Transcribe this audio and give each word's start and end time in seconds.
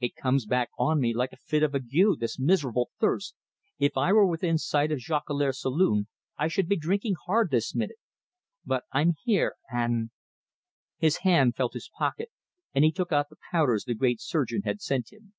"It 0.00 0.16
comes 0.16 0.46
back 0.46 0.68
on 0.80 0.98
me 1.00 1.14
like 1.14 1.30
a 1.32 1.36
fit 1.44 1.62
of 1.62 1.76
ague, 1.76 2.18
this 2.18 2.40
miserable 2.40 2.90
thirst. 2.98 3.36
If 3.78 3.96
I 3.96 4.12
were 4.12 4.26
within 4.26 4.58
sight 4.58 4.90
of 4.90 4.98
Jolicoeur's 4.98 5.60
saloon, 5.60 6.08
I 6.36 6.48
should 6.48 6.68
be 6.68 6.74
drinking 6.74 7.14
hard 7.26 7.52
this 7.52 7.72
minute. 7.72 7.98
But 8.66 8.82
I'm 8.90 9.14
here, 9.22 9.54
and" 9.70 10.10
His 10.98 11.18
hand 11.18 11.54
felt 11.54 11.74
his 11.74 11.88
pocket, 11.96 12.30
and 12.74 12.84
he 12.84 12.90
took 12.90 13.12
out 13.12 13.28
the 13.28 13.36
powders 13.52 13.84
the 13.84 13.94
great 13.94 14.20
surgeon 14.20 14.62
had 14.62 14.82
sent 14.82 15.12
him. 15.12 15.34